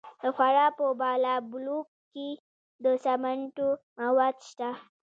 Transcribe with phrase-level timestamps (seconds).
[0.21, 2.29] د فراه په بالابلوک کې
[2.83, 3.69] د سمنټو
[3.99, 4.69] مواد شته.